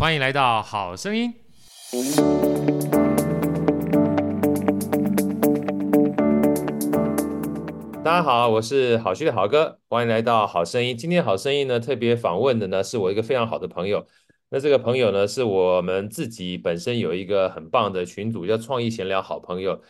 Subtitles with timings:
[0.00, 1.30] 欢迎来到好声音。
[8.02, 10.96] 大家好，我是好趣的好哥，欢迎来到好声音。
[10.96, 14.06] 今天好声音呢，特别访问的呢是我一个非常好的朋友。
[14.48, 19.82] 那这个朋友呢，是我们自己本身有一个很棒的群组，叫创意闲聊好朋友，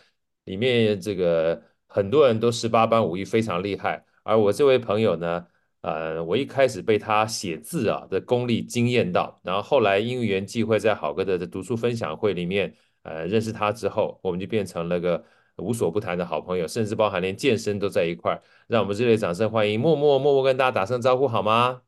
[0.42, 4.04] 里面这个很多人都十八般武艺非常厉害。
[4.24, 5.46] 而我这位朋友呢，
[5.82, 15.24] 呃，我一开始被他写字啊的功力惊艳到，然后后来因缘际会，在好哥的读书分享会里面，呃，认识他之后，我们就变成了个
[15.56, 18.42] 无所不谈的好朋友，甚至包含连健身都在一块儿。
[18.66, 21.80] 让我们热烈掌声欢迎默默，默默跟大家打声招呼好吗？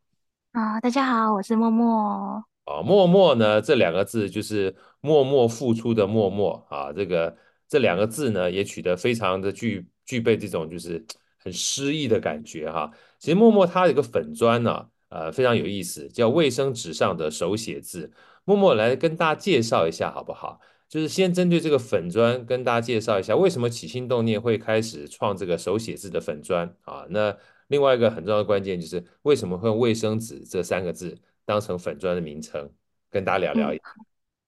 [0.52, 2.42] 啊，大家好，我是默默。
[2.64, 7.36] 啊，默默呢，这两个字就是默默付出的默默啊，这个
[7.68, 11.04] 这两个字呢，也取得非常的具具备这种就是
[11.42, 12.90] 很诗意的感觉哈。
[13.18, 18.12] 其实默默他有个粉砖呢，呃，非常有意思，叫卫生纸上的手写字。
[18.44, 20.60] 默默来跟大家介绍一下好不好？
[20.88, 27.06] 就是先针对这个粉砖跟大家介绍一下，为什么起心动念会开始创这个手写字的粉砖啊？
[27.08, 27.34] 那
[27.68, 31.16] 另外一个很重要的关键就是为什么会用卫生纸这三个字？
[31.44, 32.70] 当成粉砖的名称，
[33.10, 33.72] 跟大家聊聊。
[33.72, 33.80] 嗯、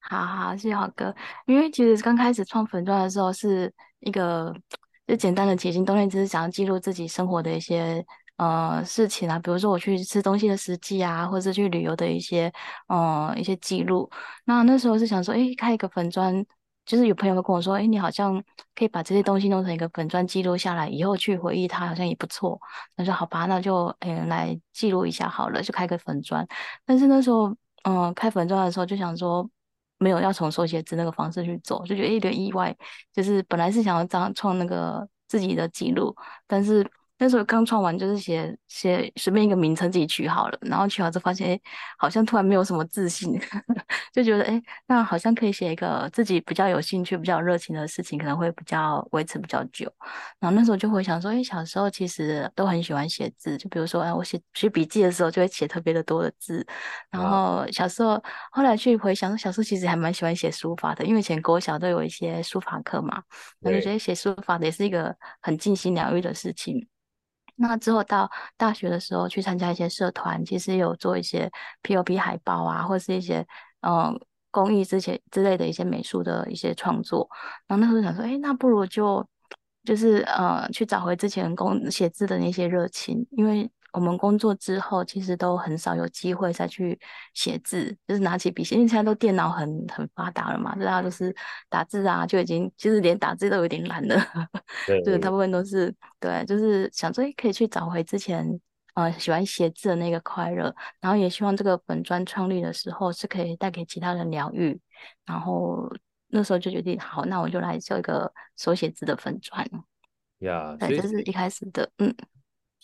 [0.01, 1.15] 好好，谢谢好哥。
[1.47, 4.55] 因为其实刚开始创粉砖的时候，是一个
[5.07, 8.05] 就简单的起心动念，只是想要记录自己生活的一些
[8.37, 12.53] 呃事情啊，比如说我去吃东西的实际啊，或者是去旅游的一些
[12.89, 14.11] 呃一些记录。
[14.45, 16.45] 那那时候是想说，哎，开一个粉砖。
[16.87, 18.35] 就是有朋友会跟我说，哎，你好像
[18.75, 22.61] 可以把这些东西弄成一个粉砖记录下来，以后去回忆它好像也不错。
[22.95, 26.47] 那说好吧，那就哎来记录一下好了，就开个粉砖。
[26.85, 29.49] 但是那时候，嗯、开粉砖的时候就想说，
[30.05, 32.77] 没有要从手写字那个方式去走，就觉得有点意外。
[33.13, 36.15] 就是本来是想要这样创那个自己的记录，
[36.47, 36.85] 但是。
[37.25, 41.61] 那时候刚创完，就是写写随便一个名称自己取好了，然后取好之后发现，哎，
[41.97, 43.41] 好像突然没有什么自信，
[44.13, 49.91] 就觉得，哎，那好像可以写一个自己比较有兴趣、比较热情的事情，可能会比较维持比较久。
[50.39, 56.67] 然后那时候就会想说，哎，小时候其实都很喜欢写字，就比如说，哎，我写写笔记的时候就会写特别的多的字。
[57.11, 63.23] 然后小时候，后来去回想，小时候其实还蛮喜欢写书法的，因为以前国小都有一些书法课嘛，
[63.63, 66.87] 我就觉得写书法的也是一个很静心疗愈的事情。
[67.57, 71.51] 那之后到大学的时候去参加一些社团，其实有做一些
[71.83, 73.47] POP 海报啊，或是一些
[73.81, 74.19] 嗯
[74.51, 77.29] 公益之前之类的一些美术的一些创作。
[77.67, 79.27] 然后那时候想说，哎，那不如就
[79.85, 83.71] 就是呃去找回之前工写字的那些热情，因为。
[83.95, 86.99] 我们工作之后，其实都很少有机会再去
[87.33, 88.75] 写字，就是拿起笔写。
[88.75, 91.33] 因为现在都电脑很很发达了嘛，大家都是
[91.69, 94.21] 打字啊，就已经其实连打字都有点懒了。
[94.85, 98.45] 对，对， 大部分都是对，就是想说可以去找回之前
[98.95, 104.77] 呃喜欢写字的那个快乐，然后也希望这个本专创立的时候是可以带给其他人疗愈。
[105.25, 105.89] 然后
[106.27, 109.65] 那时候就决定，好，那我就来做一个手写字的粉砖。
[110.41, 112.13] 呀，对，这是一开始的，嗯。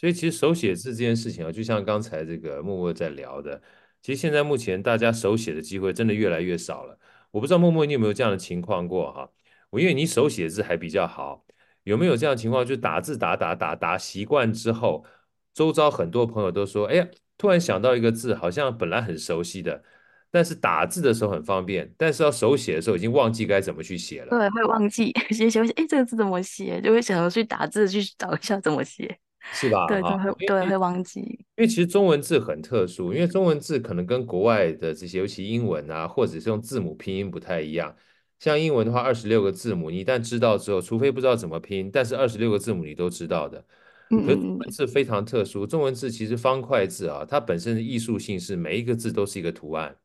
[0.00, 3.61] 所以其实手写字这件事情啊，就像刚才这个默默在聊的，
[4.00, 6.99] 其实现在目前大家手写的机会真的越来越少了。
[7.31, 9.31] 我不知道默默你有没有这样的情况过哈？
[9.69, 11.44] 我因为你手写字还比较好，
[11.83, 12.65] 有没有这样的情况？
[12.65, 15.05] 就打字打打打打习惯之后，
[15.53, 17.06] 周遭很多朋友都说，哎呀，
[17.37, 19.84] 突然想到一个字，好像本来很熟悉的，
[20.31, 24.31] 但是打字的时候很方便，但是要手写的时候已经忘记该怎么去写了。
[24.31, 26.81] 对，会忘记写写写，哎，这个字怎么写？
[26.81, 29.19] 就会想要去打字去找一下怎么写。
[29.53, 29.87] 是吧？
[29.87, 31.21] 对，对，会对会忘记。
[31.21, 37.95] 因为其实中文字很特殊，因为中文字可能跟国外的这些，尤其英文啊，或者是用字母拼音不太一样。
[38.39, 43.62] 像英文的话，二十六个字母，你一旦知道之后，除非不知道怎么拼，但是二十六个字母你都知道的。
[44.09, 49.97] 可是中文字非常特殊，中文字其实方块字啊，它本身的艺术性是每一个字都是一个图案，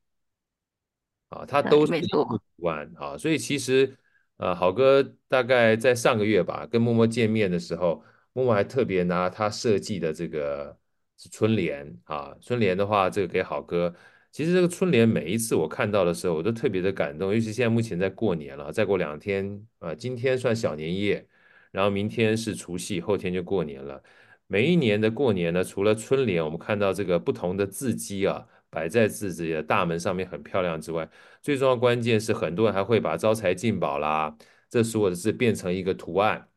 [1.30, 2.08] 啊，它都是一个
[2.58, 3.18] 图案啊。
[3.18, 3.98] 所以其实，
[4.38, 8.04] 呃，好哥大概在上个月吧，跟默默见面的时候。
[8.36, 10.78] 默默还特别拿他设计的这个
[11.18, 13.96] 是春联啊，春联的话，这个给好哥。
[14.30, 17.34] 其实这个春联每一次我看到的时候，我都特别的感动。
[17.34, 21.26] 尤其现在目前在过年了，再过两天啊，今天算小年夜，
[21.72, 24.04] 然后明天是除夕，后天就过年了。
[24.48, 31.10] 每一年的过年呢，除了春联，我们看到这个不同的字迹啊，摆在自己的大门上面很漂亮之外，
[31.42, 34.36] 最重要关键是很多人还会把招财进宝啦，
[34.70, 36.50] 这所有的字变成一个图案。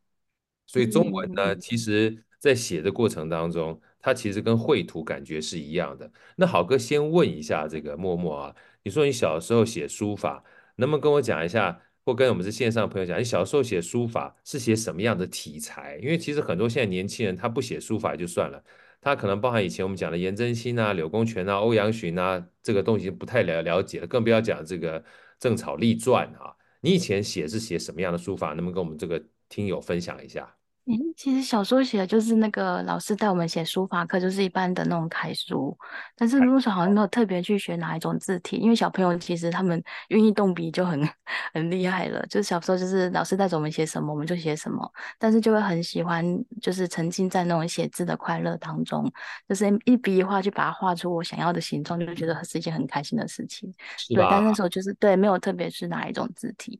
[0.69, 6.11] 所以中文呢，其实在写的过程当中，它其实跟绘图感觉是一样的。
[6.35, 10.43] 那好哥先问一下这个默默啊，你说你小时候写书法，
[10.75, 15.97] 能不能跟我讲一下，或跟我们这线上朋友讲，你小时候写书法是写什么样的题材？
[16.03, 18.63] 因为其实很多现在年轻人他不写书法就算了，
[19.01, 25.03] 他可能包含以前我们讲的颜真卿啊、柳公权啊、欧阳询啊，这个东西不太了了解了，更不要讲这个
[25.39, 26.55] 正草立传啊。
[26.81, 28.49] 你以前写是写什么样的书法？
[28.49, 30.55] 能不能跟我们这个听友分享一下？
[30.85, 35.77] 嗯，其实小时候写的就是那个老师带我们写书法课，就是一般的那种楷书。
[36.15, 41.07] 但是那时候好像没有特别去学哪一种字体，因为小朋友其实他们愿意动笔就很
[41.53, 42.25] 很厉害了。
[42.25, 46.25] 就是小时候就是老师带着我们写什么我们就写什么，但是就会很喜欢
[46.59, 49.07] 就是沉浸在那种写字的快乐当中，
[49.47, 53.71] 就是一笔一画去把它画出我想要的形状，就觉得是一件很开心的事情。
[54.07, 56.79] 对，但那时候就是对，没有特别是哪一种字体。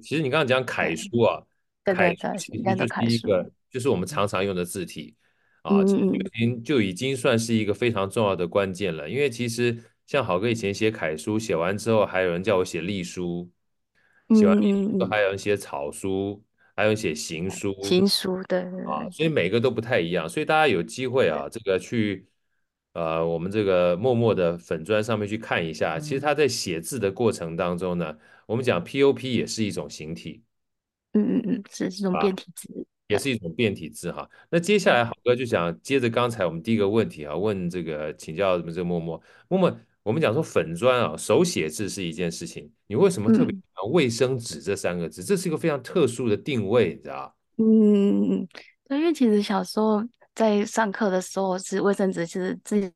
[0.00, 1.42] 其实你刚刚讲楷书啊。
[1.84, 5.16] 对对对，应该就是一个，就是我们常常用的字体
[5.62, 9.08] 啊，已经就已经算是一个非常重要的关键了。
[9.08, 13.50] 因为其实像好哥以前写楷书，写完之后还有人叫我写隶书，
[14.34, 16.42] 写完隶书还有人写草书，
[16.76, 20.28] 还有写行书，行书对啊，所以每个都不太一样。
[20.28, 22.26] 所以大家有机会啊，这个去
[22.92, 28.16] 呃我们这个默默的粉砖上面去看一下，其实他在写字的过程当中呢，
[28.46, 30.42] 我们讲 POP 也是一种形体。
[31.12, 34.28] 嗯嗯嗯，是这种变体字，啊，也是一种变体字哈。
[34.48, 45.20] 那接下来好哥就想接着刚才我们第一个问题啊，问这个请教我们这个默默默默，我们讲说粉砖啊，手写字是一件事情，你为什么特别喜欢卫生纸这三个字？
[45.20, 48.46] 嗯、这是一个非常特殊的定位，你知道嗯，
[48.86, 50.00] 对，因为其实小时候
[50.34, 52.88] 在上课的时候，是卫生纸是自己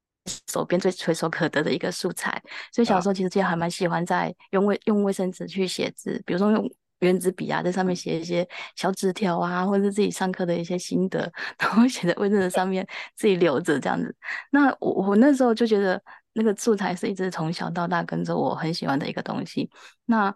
[0.52, 2.40] 手边最垂手可得的一个素材，
[2.72, 6.70] 所以小时候其实就还蛮喜欢在用卫用卫生纸去写字，比如说用。
[7.00, 12.86] 原子笔啊，在上面写一些小纸条啊，或者是自己上课的一些心得， 然后写在卫生纸上面
[13.16, 14.14] 自己留着这样子。
[14.50, 16.00] 那我我那时候就觉得
[16.32, 19.68] 那个素材是一直从小到大跟着我很喜欢的一个东西。
[20.06, 20.34] 那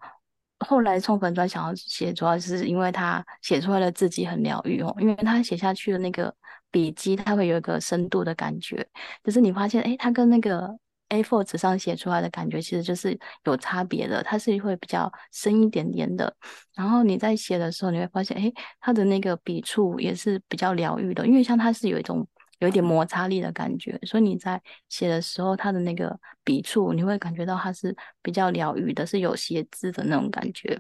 [0.59, 6.35] 后来冲粉专想要写，主要是因为他写出来的字迹很疗愈哦，因为他写下去的那个
[6.71, 8.87] 笔迹，它会有一个深度的感觉，
[9.23, 10.79] 就是你发现哎，他跟那个。
[11.09, 16.35] A4 纸上写出来的感觉其实就是有差别的，它是会比较深一点点的。
[16.75, 22.27] 然后你在写的时候，你会发现，哎，它的那个笔触也是比较疗愈的，因为像它是有一种
[22.59, 30.79] 有一点摩擦力的感觉，所以你在写的时候，它的那个笔触你会感觉到它是比较疗愈的，是有写字的那种感觉。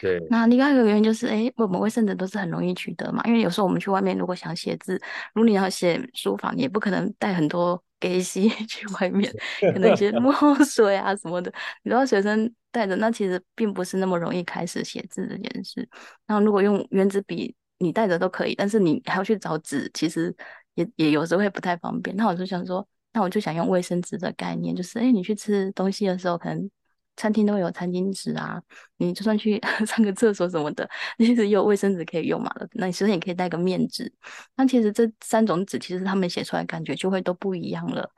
[0.00, 4.94] 对，那另外一个原因就是，哎，我们卫生纸都是很容易取得嘛，因为有时候我们去外面如果想写字，
[5.34, 7.80] 如果你要写书法，你也不可能带很多。
[8.08, 10.32] 给洗 去外面，可能一些墨
[10.64, 11.52] 水啊什么的，
[11.82, 15.88] 你都要随身带着，那其实并不是那么容易开始写字这件事。
[16.26, 20.34] 然后如果用原子笔，你带着都可以，但是你还要去找纸，其实
[20.74, 22.14] 也也有时候会不太方便。
[22.16, 26.70] 那我就想说，那我就想用卫生纸的概念，就是哎，你去吃东西的时候可能。
[27.16, 28.60] 餐厅都会有餐巾纸啊，
[28.96, 30.88] 你就算去 上个厕所什么的，
[31.18, 32.52] 你其实有卫生纸可以用嘛。
[32.72, 34.12] 那你其实也可以带个面纸。
[34.56, 38.10] 那其实这三种纸，其实他们写出来感觉就会都不一样了。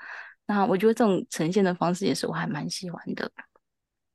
[0.46, 3.30] 那我觉得这种呈现的方式也是我还蛮喜欢的。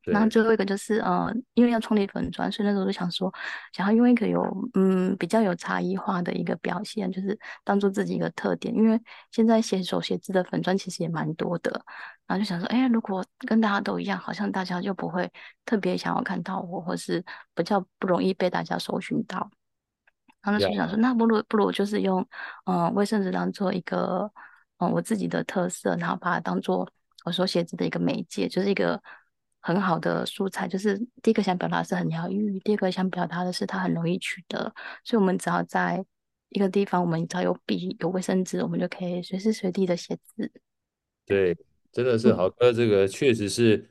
[0.04, 3.32] 然后最后一个就是，呃，因为要创立粉砖，所以那时候就想说，
[3.72, 4.44] 想要用一个有，
[4.74, 8.74] 嗯，比较有差异化的一个表现，就是当做自己一个特点。
[8.74, 9.00] 因为
[9.30, 11.86] 现在写手写字的粉砖其实也蛮多的，
[12.32, 15.30] 然后就想说，哎，如果跟大家都一样，好像大家就不会
[15.66, 17.24] 特别想要看到我，或是
[17.54, 19.52] 比较不容易被大家搜寻到。
[20.42, 22.22] 然后就想说，那不如不如就是用，
[22.66, 24.32] 嗯、呃，卫生纸当做一个，
[24.78, 26.90] 嗯、呃，我自己的特色，然后把它当做
[27.26, 29.02] 我手写字的一个媒介，就是一个。
[29.64, 34.74] 很好的素材，就是第一个想表达的是很疗愈，第二个想表达的是它很容易取得，
[35.04, 36.04] 所以我们只要在
[36.50, 40.52] 一个地方，我们只要有笔、有卫生纸，我们就可以随时随地的写字。
[41.28, 41.56] 对，
[41.92, 43.90] 真的是好哥，这个确实是，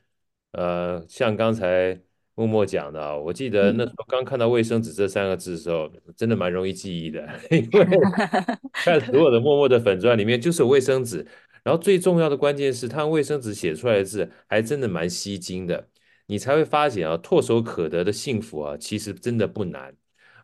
[0.51, 1.99] 嗯、呃，像刚才
[2.35, 7.85] 默默讲的啊，我记得那时候刚看到卫生纸这三个字的时候，嗯、真的蛮容易记忆的， 因为
[8.73, 11.25] 看所有的默默的粉钻里面就是有卫生纸。
[11.63, 15.87] 然后最重要的关键是，他用卫生纸写出来的字还真的蛮吸睛的，
[16.25, 19.95] 你才会发现啊，唾手可得的幸福啊，其实真的不难。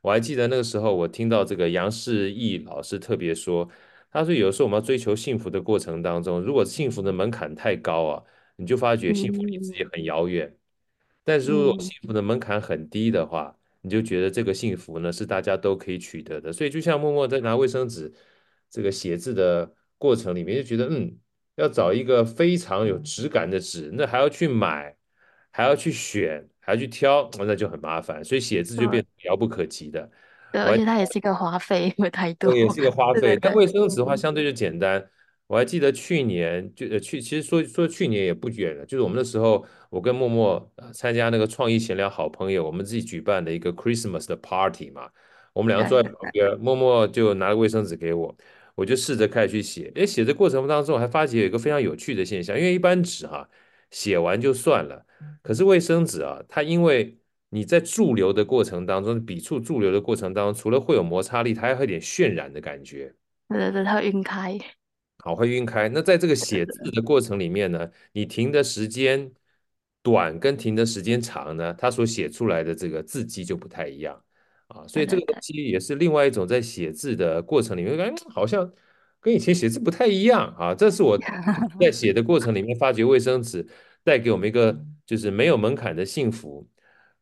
[0.03, 3.67] 我还记得那个时候，我听到这个杨世义老师特别说，
[4.11, 8.23] 他说有时候我们要追求幸福的过程当中，如果幸福的门槛太高啊，
[8.55, 10.47] 你就发觉幸福离自己很遥远；
[11.23, 16.51] 但是如果幸福的门槛很低的话，你就觉得这个幸福呢是大家都可以取得的。
[16.51, 18.13] 所以就像默默在拿卫生纸
[18.69, 19.73] 这个写字的。
[19.99, 21.17] 过程里面就觉得，嗯，
[21.55, 24.95] 要找一个非常有质感的纸，那还要去买，
[25.49, 30.07] 还要去选，还要去挑，那就很麻烦，所以写字就变得遥不可及的。
[30.51, 32.51] 对，而且它也是一个花费，因为太多。
[32.51, 33.37] 对，也是一个花费。
[33.41, 35.05] 但卫生纸的话，相对就简单。
[35.47, 45.09] 我还记得去年就呃去，其实说说去年也不远了，就是我们那时候，我跟默默参加那个创意闲聊好朋友，我们自己举办的一个 Christmas 的 party 嘛，
[45.53, 48.35] 我们两个坐在旁边，默默就拿个卫生纸给我。
[48.75, 49.91] 我就试着开始去写。
[49.95, 53.49] 诶，写的过程当中，我还发觉有一个非常有趣的现象，因为一般纸哈、啊，
[53.89, 55.03] 写完就算了，
[55.41, 57.17] 可是卫生纸啊，它因为
[57.49, 63.13] 你在驻留的过程当中，笔触驻留的过程当中，除了会有摩擦力，它还会有点渲染的感觉。
[63.47, 64.59] 对对对，它会晕开。
[65.19, 65.87] 好，会晕开。
[65.89, 69.31] 那在这个写字的过程里面呢，你停的时间
[70.03, 74.21] 短跟停的时间长呢，它所写出来的这个字迹就不太一样
[74.67, 74.85] 啊。
[74.85, 78.69] 所以这个东西也是另外一种在写字的过程里面，感觉好像
[79.21, 80.75] 跟以前写字不太一样啊。
[80.75, 81.17] 这是我
[81.79, 83.65] 在写的过程里面发觉，卫生纸
[84.03, 86.67] 带给我们一个 就是没有门槛的幸福。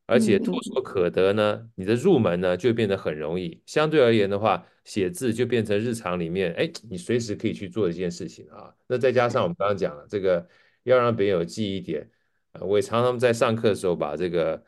[0.07, 3.59] 而且唾手可得呢，你的入门呢就变得很容易。
[3.65, 8.71] 相对而言的话，写字就变成日常里面，哎，你随时可以去做一件事情啊。
[8.87, 10.47] 那再加上我们刚刚讲了，这个
[10.83, 12.07] 要让别人有记忆点，
[12.61, 14.63] 我也常常在上课的时候把这个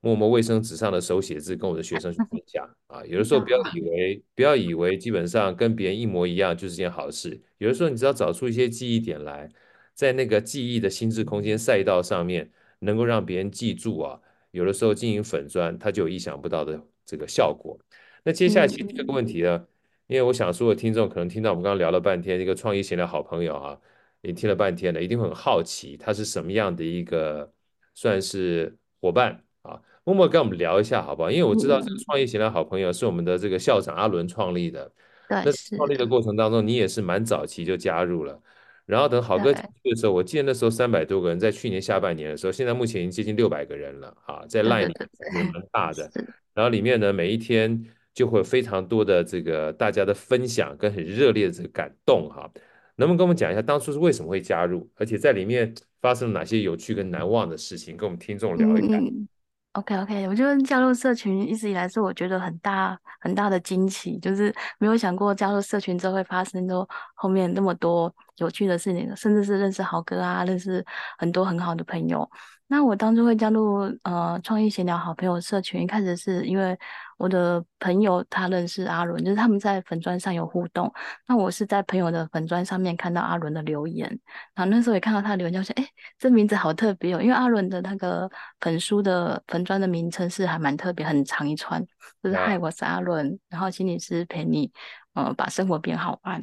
[0.00, 3.04] 默默卫生纸上的手写字跟我的学生去 分享啊。
[3.06, 9.48] 有的时候不要以为不要以为基本上跟别人一模一样就是件好事，有的时候你只要找出一些记忆点来，
[9.94, 14.20] 在那个记忆的心智空间赛道上面，能够让别人记住啊。
[14.50, 17.78] 有的时候经营粉砖，它就有意想不到的这个效果。
[18.24, 19.66] 那接下来其实这个问题呢，
[20.06, 23.78] 因为我想说，听众可能听到我们刚刚聊了半天，一个创意型的好朋友啊，
[24.22, 27.50] 也听了半天了，一定会很好奇，他是什么样的一个
[27.94, 29.80] 算是伙伴啊？
[30.04, 31.30] 默默跟我们聊一下好不好？
[31.30, 34.90] 因为我知道这个创意型的好朋友是我们的这个校长阿伦创立的。
[35.28, 38.42] 对，那创立的过程当中，你也是蛮早期就加入了。
[38.90, 44.94] 然后等好哥进去的时候，我记得那时候三百多个人，在去年下半年的时候，现在目前已经接近六百个人了啊，在 Line 里
[45.34, 46.10] 也蛮大的。
[46.52, 47.82] 然后里面呢，每一天
[48.12, 52.50] 就会有非常多的这个大家的分享跟很热烈的这个感动哈。
[52.96, 58.98] 能不能跟我们讲一下当初是为什么会加入，而且在里面发生了哪些有趣跟难忘的事情，跟我们听众聊一下。
[58.98, 59.26] 嗯
[59.74, 70.84] OK OK，我觉得加入社群一直以来是我觉得很大很大的惊喜，就是没有想过加入社群之后会发生都后面那么多有趣的事情，甚至是认识豪哥啊，认识
[71.18, 72.28] 很多很好的朋友。
[72.66, 76.76] 那我当初会加入呃创意闲聊好朋友社群，一开始是因为
[77.20, 80.90] 我的朋友他认识阿伦，就是他们在粉砖上有互动。
[81.28, 84.08] 那我是在朋友的粉砖上面看到阿伦的留言，
[84.54, 85.86] 然后那时候也看到他的留言，就想：“哎，
[86.18, 91.84] 这名字好特别哦！”因为阿伦的那个粉书的粉砖的名称是还蛮特别，很长一串，
[92.22, 94.72] 就是“嗨，我是阿伦”，然后心理师陪你，
[95.12, 96.42] 呃，把生活变好玩。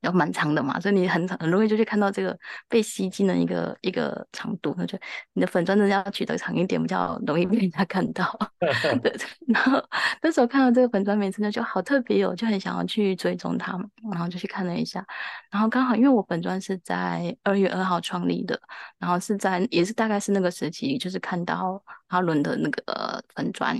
[0.00, 2.36] 要蛮长的嘛，所以你很很容易就去看到这个
[2.68, 4.98] 被吸睛的一个一个长度，那就
[5.34, 8.38] 你的粉专的要取得长一点，比较容易被人家看到。
[9.02, 9.14] 对，
[9.48, 9.82] 然后
[10.22, 15.04] 那时候看到这个粉专名称，就好特别哦，就很想要去追踪它嘛，然后就去看了一下，
[15.50, 18.58] 然后刚好因为我粉专是在二月二号创立的，
[18.98, 23.78] 然后是在也是大概是那个时期，就是看到阿伦的那个粉专。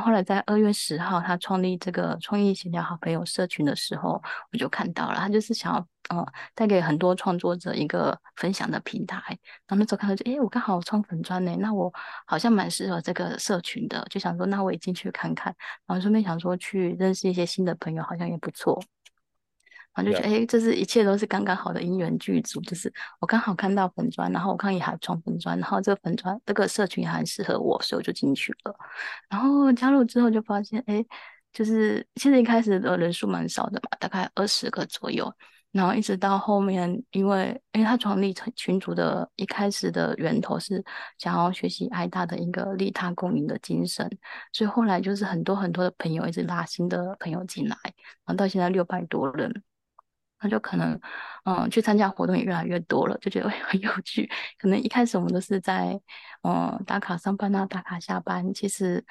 [0.00, 4.22] 后来在二月十号，他创立这个创意协调好朋友社群的时候，
[4.52, 9.18] 我就看到了，他就是想要呃带给很多创作者一个分享的平台。
[9.66, 11.92] 然后那时候看到就，诶，我刚好创粉专呢，那我
[12.26, 15.54] 好像蛮适合这个社群的，就想说，那我也进去看看。
[15.86, 18.82] 然后顺便想说去认识一些新的朋友，好像也不错。
[19.96, 28.76] 然后就觉得，哎，这是一切都是刚刚好的因缘具足，就是我刚好看到粉砖，然后我看也还创粉砖，然后这个粉砖这个社群也很适合我，所以我就进去了。
[29.30, 31.04] 然后加入之后就发现，哎，
[31.52, 35.32] 就是现在一开始的人数蛮少的嘛，大概二十个左右。
[35.72, 40.82] 然后一直到后面，因为因为他创立成群组的一开始的源头是
[41.18, 44.08] 想要学习爱大的一个利他共赢的精神，
[44.54, 47.92] 所以后来就是很多很多的朋友一直拉新的朋友进来，然
[48.28, 49.52] 后到现在六百多人。
[50.40, 51.00] 那就可能，
[51.44, 54.30] 嗯，去参加活动也越来越多了，就觉得会 很有趣。
[54.58, 55.98] 可能一开始我们都是在，
[56.42, 59.04] 嗯，打卡上班啊，打卡下班，其实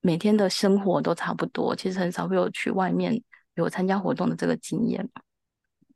[0.00, 3.22] 每天的生活都差不多，其实很少会有去外面
[3.54, 5.08] 有参加活动的这个经验。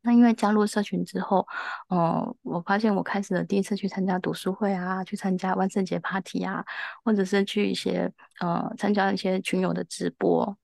[0.02, 1.44] 那因为加入社群之后，
[1.88, 6.64] 嗯，我发现我开始了第一次去参加读书会啊，去参加万圣节 party 啊，
[7.02, 10.56] 或者是去一些，呃、参加一些群友的直播。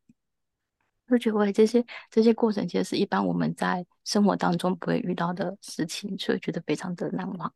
[1.19, 7.55] 就觉得这些这些过程其实是一般我们在生活当中不会遇到的事情，所以觉得非常的难忘。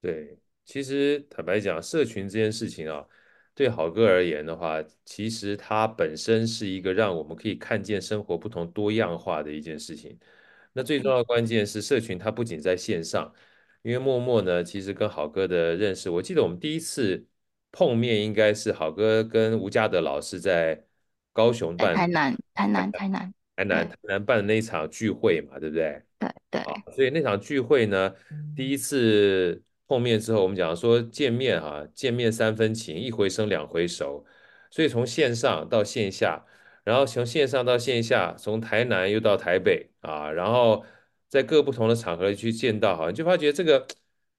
[0.00, 3.04] 对，其实坦白讲，社群这件事情啊，
[3.54, 10.18] 对好哥而言的话，其实它本身是一个让我们可以看见生活不同多样化的一件事情。
[10.72, 13.32] 那最重要的关键是，社群它不仅在线上，
[13.82, 17.26] 因为默默呢，其实跟好哥的认识，我记得我们第一次
[17.72, 20.84] 碰面应该是好哥跟吴家德老师在。
[21.38, 26.02] 高雄办，台南，台南，台南，台南，台南办的那一场聚会嘛，对不对？
[26.18, 26.62] 对对。
[26.96, 28.12] 所以那场聚会呢，
[28.56, 34.26] 第一次碰面之后，我们讲说见面啊，见面三分情，一回生两回熟。
[34.68, 36.44] 所以从线上到线下，
[36.82, 40.84] 然后从线上到线下，从台南又到台北啊，然后
[41.28, 43.86] 在各不同的场合去见到，好像就发觉这个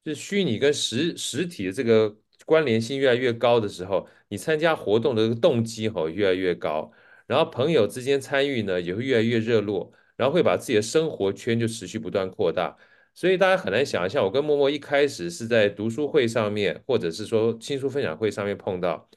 [0.03, 2.13] 就是虚拟跟实实体的这个
[2.45, 6.91] 关联性越来越高的时候，你参加活动的这个动机哈越来越高，
[7.27, 12.75] 然后朋友之间参与呢也会越来越热络，然后会把自己的生活圈就持续不断扩大。
[13.13, 19.09] 所以大家很难想象，我跟默默一开始是在读书会上面，或者是说新书分享会上面碰到，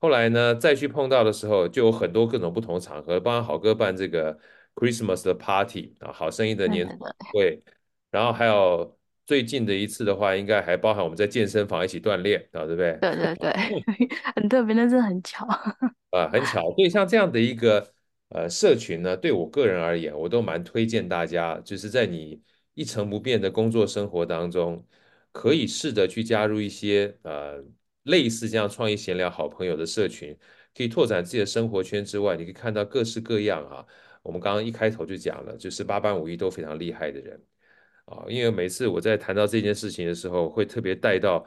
[0.00, 4.36] 后来呢再去碰到的时候，就有很多各种不同场合，帮好哥办这个
[4.74, 6.86] Christmas 的 party 啊，好声音的年
[7.32, 7.62] 会，
[8.10, 12.98] 然后还有最近的一次的话，应该还包含我们在健身房一起锻炼啊，对不对？
[13.00, 13.52] 对对对，
[14.34, 15.46] 很特别，但是很巧
[16.10, 16.62] 啊，很巧。
[16.74, 17.92] 所以像这样的一个
[18.28, 22.42] 呃社群呢，对我个人而言，我都蛮推荐大家，就是在你。
[22.76, 24.84] 一成不变的工作生活当中，
[25.30, 27.62] 可以试着去加入一些呃
[28.02, 30.36] 类似这样创意闲聊好朋友的社群，
[30.76, 33.86] 可以拓展自己的生活圈之外，你可以看到各式各样啊。
[34.24, 37.40] 我们刚刚一开头就讲了，就是八般武艺都非常厉害的人
[38.06, 38.24] 啊。
[38.28, 41.44] 因为每次我在谈到这件事情的时候，会特别带到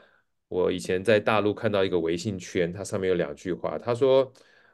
[0.48, 4.32] 我以前在大陆看到一个微信圈，它上面有两句话，他说。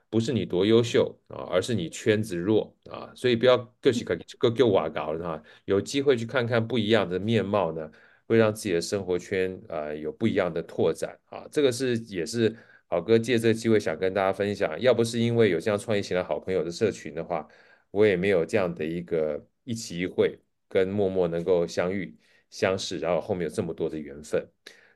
[0.09, 5.43] 不是你多优秀啊，而是你圈子弱啊，所以不要各起各各给我搞了哈。
[5.65, 7.89] 有机会去看看不一样的面貌呢，
[8.27, 11.47] 会让自己的生活圈啊有不一样的拓展啊。
[11.51, 14.79] 这个是也是好哥借这个机会想跟大家分享。
[14.79, 17.47] 要不是因为有这样创业型的好朋友的社群的话，
[17.89, 20.37] 我也没有这样的一个一期一会
[20.73, 22.17] 跟默默能够相遇
[22.49, 24.43] 相识，然后后面有这么多的缘分。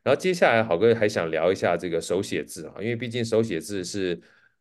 [0.04, 4.20] 然后接下来好哥还想聊一下这个手写字啊，因为毕竟手写字是。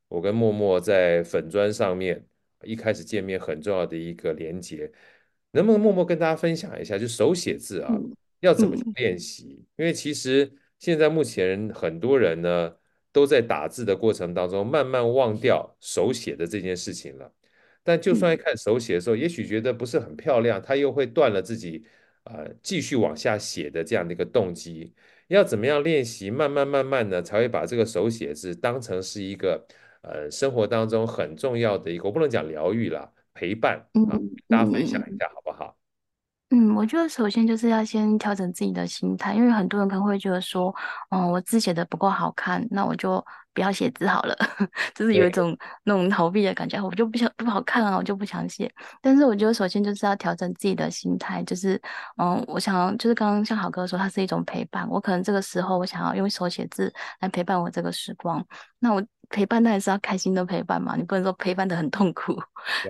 [0.08, 2.24] 我跟默默在粉砖上面
[2.62, 4.88] 一开始见面很重要的一个连接，
[5.50, 7.92] 能不能默默跟大家分享一下，就手写字啊，
[8.38, 9.66] 要怎么去练习？
[9.76, 12.72] 因为其实现在目前很多人呢
[13.10, 17.32] 都在打字的过程当中慢慢忘掉手写的这件事情了。
[17.86, 21.86] 但就算一看手写的时候，也许觉得不是很漂亮，他又会断了自己
[22.24, 24.92] 呃继续往下写的这样的一个动机。
[25.28, 26.30] 要怎么样练习？
[26.30, 29.64] 慢慢慢慢的才会把这个手写字当成是一个。
[30.02, 33.76] 呃，生活当中很重要的一个，我不能讲疗愈了，陪伴
[34.08, 34.14] 啊，
[34.46, 35.76] 大家分享一下好不好？
[36.50, 40.72] 嗯，我觉得首先就是要先调整自己的心态，因为很多人可能会觉得说，
[41.10, 43.24] 嗯，我字写的不够好看，那我就
[43.56, 44.36] 不要写字好了，
[44.94, 48.70] 就是有一种那种逃避的感觉，我就不想不好看啊，我就不想写。
[49.00, 51.80] 但是我觉得首先就是要调整自己的心态，就是
[52.18, 58.44] 嗯，我想要就是刚刚像好哥说，它是一种陪伴，我可能这个时候我想要用手写字来陪伴我这个时光，
[58.78, 59.02] 那我。
[59.28, 62.32] 陪伴当然是要开心的陪伴嘛，你不能说陪伴的很痛苦，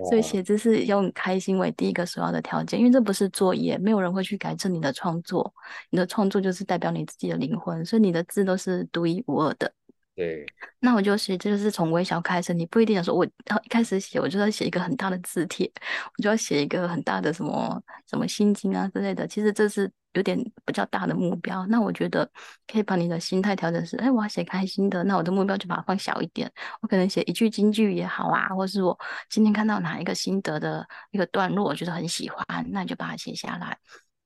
[0.07, 5.51] 所以写字是用开心为第一个首要的条件，因为这不是作业，没有人会去改正你的创作，
[5.89, 9.73] 你的创作就是代表你自己的灵魂，所以你的字都是独一无二的。
[10.17, 10.43] 对，
[10.79, 12.51] 那我就写，这就是从微小开始。
[12.51, 15.71] 你不一定要说，我一开始写，我就要写一个很大的字帖，
[16.17, 19.27] 我就要写一个很大的什么什么心经啊之类的。
[19.27, 21.67] 其实这是有点比较大的目标。
[21.67, 22.27] 那我觉得
[22.65, 26.51] 可以把你的心态调整是，哎，我要写开心的，那我的目标就把它放小一点。
[26.81, 28.97] 我可能写一句金句也好啊，或是我
[29.29, 33.77] 今天看到哪一个心得的一个段落，我觉得很喜欢，那你就把它写下来。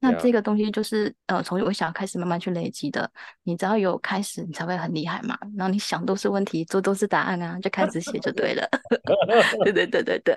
[0.02, 3.10] 那这个东西就是呃，从我小开始慢慢去累积的。
[3.44, 5.38] 你只要有开始，你才会很厉害嘛。
[5.56, 8.68] 然后你想都是问题，做都是答案啊，就开始写就对了。
[9.64, 10.36] 对对对对对。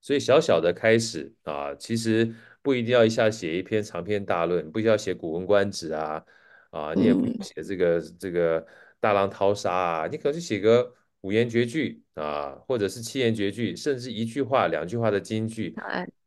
[0.00, 6.24] 所以小小的开始啊，其实不一定要一下写一篇长篇大论，不需要写《古文观止》啊
[6.70, 8.66] 啊，你也不用写这个、嗯、这个
[8.98, 15.74] 大浪淘沙啊，你可能写个五言绝句啊，或者是七言绝句，甚至一句话、两句话的金句。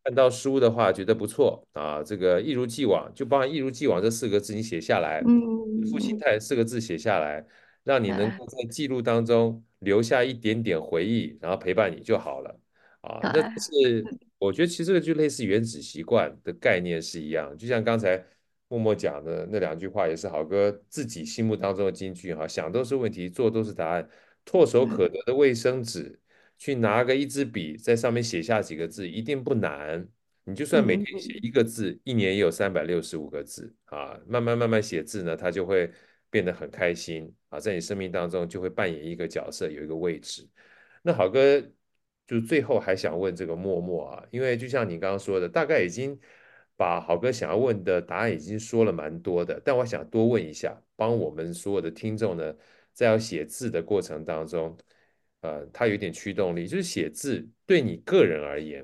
[0.06, 7.44] 看到书的话，觉得不错啊，这个一如既往，就把“一如既往”这四个字你写下来，嗯，复心态四个字写下来，
[7.84, 12.56] 让你能够在记录当中留下一点点回忆，然后陪伴你就好了
[13.02, 13.20] 啊。
[13.34, 14.06] 那是
[14.38, 18.24] 我觉得其实这个就类似原子习惯的概念是一样，就像刚才
[18.68, 24.08] 默默讲的那两句话，也是好哥自己心目当中的金句哈，想都是问题，做都是答案，
[24.46, 26.20] 唾手可得的卫生纸。
[26.58, 30.08] 去拿个一支笔，在上面写下几个字，一定不难。
[30.48, 34.16] 你就算每天写一个字，嗯、一年也有三百六十五个字啊。
[34.28, 35.92] 慢慢慢慢写字呢，它就会
[36.30, 40.48] 变得很开心啊，在你生命当中就会扮演一个角色，有一个位置。
[41.02, 41.60] 那好哥，
[42.28, 46.16] 就最后还想问这个默默啊，因为就像你刚刚说的，大概已经
[46.78, 52.56] 把好哥想要问的答案已经说了蛮多的，但我想多问一下，帮我们所有的听众呢，
[52.94, 54.78] 在要写字的过程当中。
[55.46, 58.84] 呃，它有一点驱动力，就是写字对你个人而言，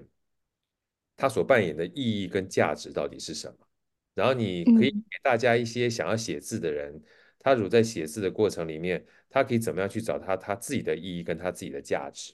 [1.18, 3.68] 它所扮演的意义跟价值到底是什么？
[4.14, 7.04] 然后你可以给大家一些想要写字的人，嗯、
[7.40, 12.34] 他如果在写字的过程里面，他可以怎么样去找他他自己的意义跟他自己的价值？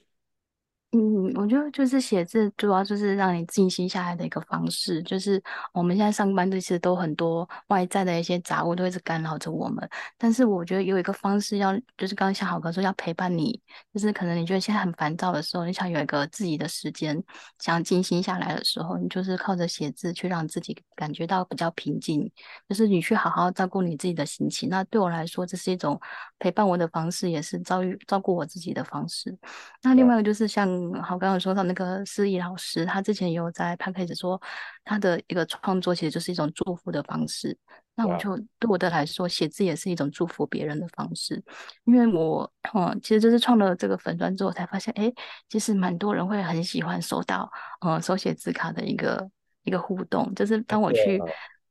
[0.91, 5.03] 嗯，我觉得就是写字，主要就是让你静心下来的一个方式。
[5.03, 5.41] 就是
[5.73, 9.87] 我们现在上班，这些都很多外在的一些杂物都一直干扰着我们。
[10.17, 13.61] 但是我觉得有一个方式要，就是刚刚像好哥说，要陪伴你。
[13.93, 17.21] 就是可能你觉得现在很烦躁的时候，你想有一个自己的时间，
[17.59, 22.31] 想静心下来的时候，你就是靠着写字去让自己感觉到比较平静。
[22.69, 24.69] 就是你去好好照顾你自己的心情。
[24.69, 25.99] 那对我来说，这是一种
[26.39, 29.37] 陪伴我的方式，也是照顾照顾我自己的方式。
[29.83, 30.76] 那另外一个就是像。
[30.77, 34.39] 嗯，好，刚刚说到那个思仪老师，他之前也有在 podcast 说，
[34.83, 37.57] 他的一个创作其实就是一种祝福的方式。
[37.95, 41.43] 那我就对我的来说，写字也是一种祝福别人的方式。
[41.85, 45.11] 因为我，嗯，其实就是创了这个粉砖之后，才发现，哎，
[45.49, 47.51] 其实蛮多人会很喜欢收到，
[47.85, 49.27] 嗯，手写字卡的一个
[49.63, 51.19] 一个互动，就是当我去。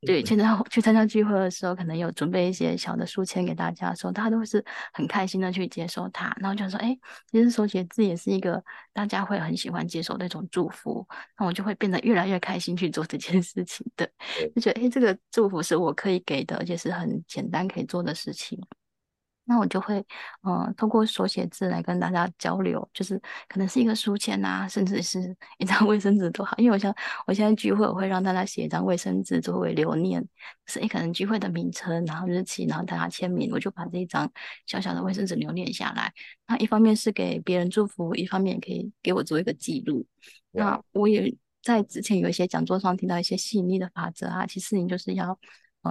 [0.07, 6.97] 对，现在去参加聚会的时候，可能有准备一些小的书签给大家的时候，大家都是很开心的去接受它，然后就说：“哎，
[7.31, 14.09] 其实手写字也是一个大家会很喜欢接受的一种祝福。”那我就会变得越来越开心去做这件事情的，
[14.55, 18.59] 就觉得：“哎，这个祝福是我可以给的，而且是很简单可以做的事情。”
[19.49, 20.05] 那我就会，
[20.43, 23.17] 呃，通过手写字来跟大家交流，就是
[23.49, 26.57] 可能是一个书签啊，甚至是一张 卫生纸都好。
[26.59, 26.93] 因为我想，
[27.29, 34.29] 我现在聚会，我会让大家写一张卫生纸作为留念，就是诶可能聚会的名称，然后日期，然后大家签名，我就把这一张
[34.67, 36.13] 小小的卫生纸留念下来。
[36.49, 40.05] 那一方面是给别人祝福，一方面也可以给我做一个记录。
[40.51, 41.33] 那我也
[41.63, 45.39] 在之前有一些讲座上听到一些吸引力的法则啊，其实你就是要。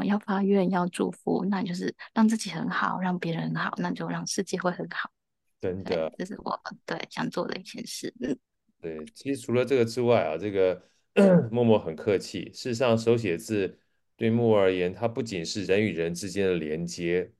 [0.04, 5.10] 要发愿，要祝福，那就是让自己很好，让别人很好，那就让世界会很好。
[5.62, 8.14] 真的，这是我对想做的一件事。
[8.22, 8.38] 嗯，
[8.82, 10.82] 对，其实除了这个之外啊，这个
[11.50, 12.52] 默默很客气。
[12.54, 13.80] 事实上，手写字
[14.16, 17.32] 对默默而言，它不仅是人与人之间的连接，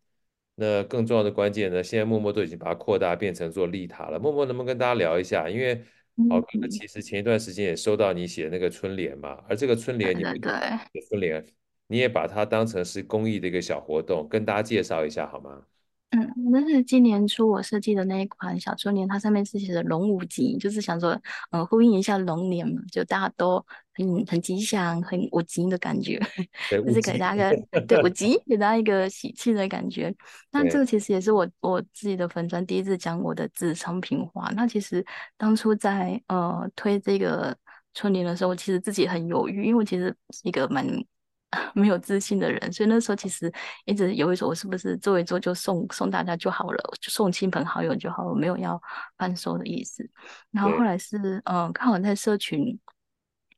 [0.56, 4.18] 那更重要的关键呢，现在默默都已经把它扩大变成做利他了。
[4.18, 5.50] 默默能不能跟大家聊一下？
[5.50, 5.84] 因为
[6.30, 10.50] 好哥哥其实前一段时间也收到你写的那个春联嘛，而这个春联，你们对
[11.10, 11.46] 春联。
[11.88, 15.62] 你也把它当成是公益的一个小活动，跟大家介绍一下好吗？
[16.12, 21.20] 嗯，那是今年初我设计的那一款小春联，它上面是写的“龙五吉”，就是想说，
[21.52, 23.64] 嗯，呼应一下龙年嘛，就大家都
[23.96, 26.18] 很很吉祥、很五吉的感觉，
[26.72, 30.14] 就是给大家个对五吉，给大家一个喜气的感觉。
[30.52, 34.50] 那这个其实也是我我自己的粉砖第一次讲我的自商品化。
[34.56, 37.54] 那其实当初在呃推这个
[37.94, 40.88] 春联的时候，我其实自己很犹豫，因为我其实是一个蛮。
[41.74, 43.52] 没有自信的人，所以那时候其实
[43.86, 48.82] 一直有一种我是不是做一做就送送大家就好了，就送亲朋好友就好了，没有要
[49.18, 50.08] 贩售的意思。
[50.52, 52.80] 然后后来是嗯，刚好在社群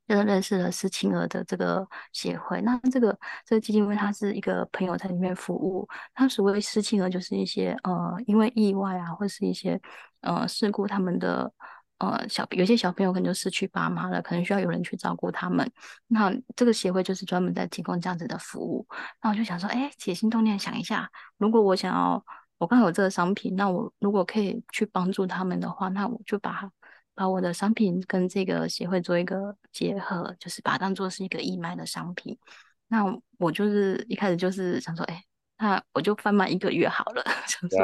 [0.06, 9.80] 就是认识了思亲儿的这个协会，那这个这个基金会它是一个朋友在里面服务，他所谓失亲儿就是一些呃因为意外啊或是一些
[10.20, 11.52] 呃事故他们的。
[11.98, 15.68] 呃，小有些小朋友可能就失去爸妈了，可能需要有人去照顾他们。
[16.06, 18.86] 那这个协会就是专门在提供这样子的服务。
[19.20, 22.24] 那我就想说，哎，起心动念想一下，如果我想要，
[22.58, 26.70] 我刚有这个商品，那我如果可以去帮助他们的话，那我就把
[27.14, 32.38] 把我的商品跟这个协会做一个结合，就是把它当做是一个义卖的商品。
[32.86, 33.04] 那
[33.38, 35.24] 我就是一开始就是想说，哎。
[35.60, 37.78] 那我就贩卖一个月好了， 想说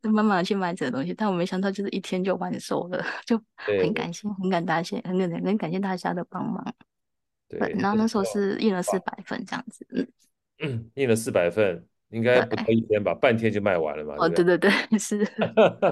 [0.00, 6.74] 就慢慢的去买这个东西，但我没想到就是一天就完售了， 就很感谢，很感大谢，很很很感谢大家的帮忙。
[7.48, 9.86] 对，然后那时候是印了四百份这样子，
[10.60, 14.14] 嗯，印了四百份，应该不到一天吧，半天就卖完了嘛。
[14.18, 15.24] 哦，对对对，是。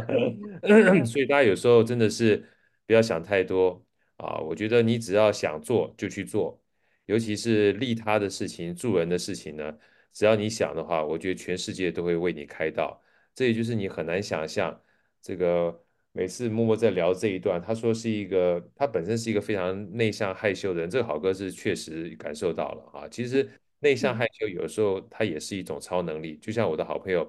[1.04, 2.48] 所以大家有时候真的是
[2.86, 3.84] 不要想太多
[4.16, 6.60] 啊，我觉得你只要想做就去做，
[7.06, 9.74] 尤其是利他的事情、助人的事情呢。
[10.14, 13.02] 只要你想的话，我觉得全世界都会为你开道。
[13.34, 14.80] 这也就是你很难想象，
[15.20, 20.88] 这个每次默默在聊这一段，他说是一个，他本身是一个非常内向害羞的人。
[20.88, 23.08] 这个好哥是确实感受到了啊。
[23.08, 23.50] 其实
[23.80, 27.28] 内向害羞有时候他也是一种超能力，就像我的好朋友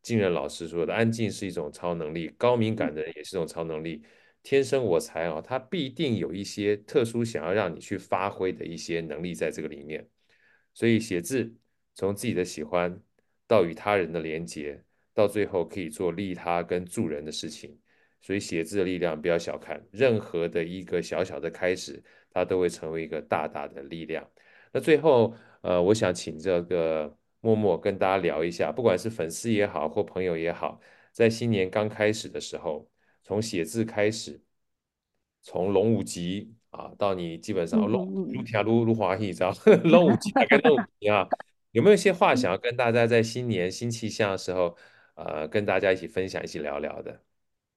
[0.00, 4.02] 静仁老师说的，安静是一种超能力，高敏感的人也是一种超能力。
[4.42, 10.08] 天生我材啊，他必定有一些特殊想要让你去发挥的一些能力在这个里面。
[10.72, 11.54] 所以写字。
[11.94, 12.98] 从自己的喜欢
[13.46, 17.78] 到与他人的连结，到最后可以做利他跟助人的事情，
[18.20, 24.26] 所以写字的力量不要小看，任何的一个小小的开始，它都会成为一个大大的力量。
[24.72, 30.80] 那最后，呃，我想请这个默默跟大家聊一下，不管是粉丝也好，或朋友也好，
[31.12, 32.88] 在新年刚开始的时候，
[33.22, 34.40] 从写字开始，
[35.42, 41.28] 从龙五级啊，到你基本上龙如天如如华一张龙五级大概龙五级啊。
[41.72, 44.76] 有没有一些话想要跟大家在新年新气象的时候，
[45.14, 47.20] 呃，跟大家一起分享，一起聊聊的？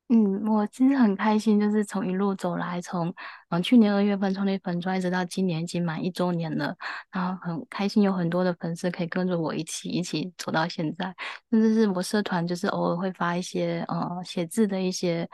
[0.09, 3.11] 嗯，我其实很开心，就是从一路走来，从
[3.49, 6.75] 嗯去年二月份创立粉专，一直到今年已经满一周年了，
[7.11, 11.15] 然后很开心有很多的粉丝可以跟着我一起一起走到现在，
[11.49, 15.27] 甚至是我社团就是偶尔会发一些呃写字的一些。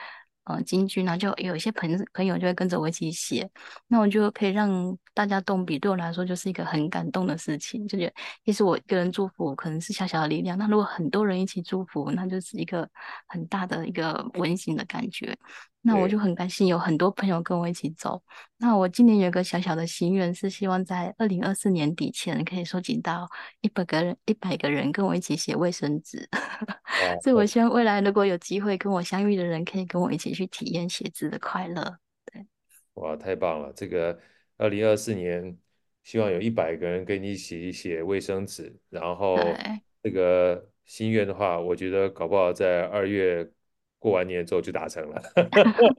[0.46, 3.48] 呃，京剧呢，就有一些朋朋友就会跟着我一起写，
[3.88, 7.88] 那我就可以让大家动笔，对我来说就是一个很感动的事情。
[7.88, 12.90] 就觉得，其实我一个人祝福可能是小小的力量，那如果很多人一起祝福，那就是一个
[13.28, 15.38] 很大的一个温馨的感觉。
[15.84, 18.22] 那我就很开心，有很多朋友跟我一起走。
[18.58, 23.28] 那我今年有个小小的心愿，是希望在二零二四年底前可以收集到
[23.62, 26.30] 一百个人，一百个人跟我一起写卫生纸。
[27.24, 31.98] 所以，我希望未来如果有机会跟我相遇的人，可以跟我一起去体验写字的快乐。
[32.32, 32.46] 对，
[32.94, 33.74] 哇，太棒了！
[33.76, 34.20] 这个
[34.58, 35.58] 二零二四年，
[36.04, 38.78] 希望有一百个人跟你一起写卫生纸。
[38.92, 39.36] 然后，
[40.04, 43.50] 这个心愿的话，我觉得搞不好在二月。
[44.02, 45.22] 过完年之后就达成了，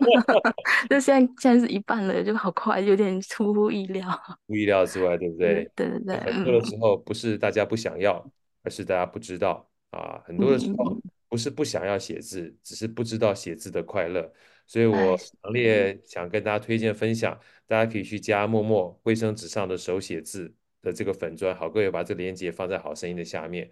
[0.91, 4.03] 就现在现在是一半了，就好快，有点出乎意料。
[4.49, 5.71] 出意料之外，对不 对？
[5.77, 6.17] 对对对。
[6.33, 8.33] 很多的时候不是大家不想要，嗯、
[8.65, 10.21] 而是大家不知道啊。
[10.27, 14.33] 很多的时候不是不想要写字，嗯、只是不知道写字的快乐。
[14.67, 17.39] 所以我强烈想跟大家推荐分享，
[17.69, 21.55] 大家可以去加默默卫生纸上的手写字的这个粉砖。
[21.55, 23.71] 好，各位把这个链接放在好声音的下面。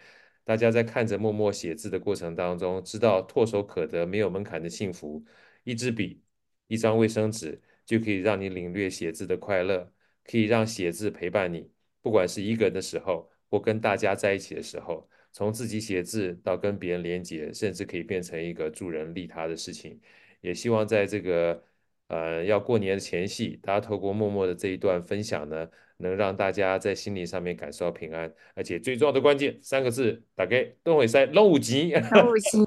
[0.50, 5.24] 大家在看着默默写字的过程当中，知道唾手可得、没有门槛的幸福。
[5.62, 6.24] 一支笔，
[6.66, 9.92] 一张卫生纸，就可以让你领略写字的快乐，
[10.24, 11.70] 可以让写字陪伴你，
[12.02, 15.08] 不管是一个人的时候，或跟大家在一起的时候。
[15.30, 20.00] 从自己写字到跟别人连接，甚至可以变成一个助人利他的事情。
[20.40, 21.62] 也希望在这个
[22.08, 25.70] 呃要过年的前夕，大家透过默默的这一段分享呢。
[26.00, 31.92] 能让大家在心理上面感受到平安，而且最重要的关键三个字，打开都会塞龙五级。
[31.92, 32.58] 龙五级。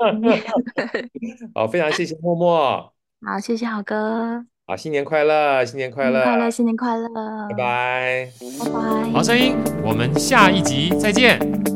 [1.54, 2.94] 好，非常谢谢默默。
[3.26, 4.46] 好，谢谢好哥。
[4.66, 7.08] 好，新年快乐，新年快乐，快乐，新年快乐。
[7.50, 9.12] 拜拜，拜拜。
[9.12, 11.73] 好声音，我们下一集再见。